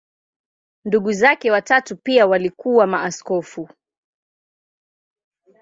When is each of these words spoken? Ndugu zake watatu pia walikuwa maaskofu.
Ndugu 0.85 1.11
zake 1.13 1.51
watatu 1.51 1.95
pia 1.97 2.27
walikuwa 2.27 2.87
maaskofu. 2.87 3.69